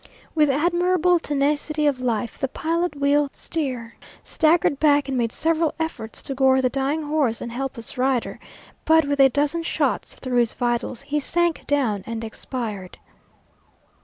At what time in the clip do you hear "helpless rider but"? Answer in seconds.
7.51-9.05